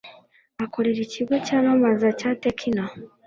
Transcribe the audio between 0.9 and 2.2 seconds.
ikigo cyamamaza